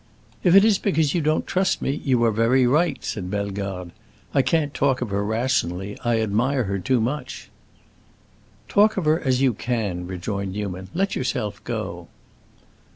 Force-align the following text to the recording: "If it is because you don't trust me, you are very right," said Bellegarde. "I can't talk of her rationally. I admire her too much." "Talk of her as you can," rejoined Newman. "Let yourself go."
"If 0.43 0.55
it 0.55 0.65
is 0.65 0.79
because 0.79 1.13
you 1.13 1.21
don't 1.21 1.45
trust 1.45 1.79
me, 1.79 2.01
you 2.03 2.23
are 2.23 2.31
very 2.31 2.65
right," 2.65 2.97
said 3.03 3.29
Bellegarde. 3.29 3.91
"I 4.33 4.41
can't 4.41 4.73
talk 4.73 4.99
of 4.99 5.11
her 5.11 5.23
rationally. 5.23 5.95
I 6.03 6.19
admire 6.19 6.63
her 6.63 6.79
too 6.79 6.99
much." 6.99 7.51
"Talk 8.67 8.97
of 8.97 9.05
her 9.05 9.19
as 9.19 9.43
you 9.43 9.53
can," 9.53 10.07
rejoined 10.07 10.53
Newman. 10.53 10.89
"Let 10.95 11.15
yourself 11.15 11.63
go." 11.63 12.07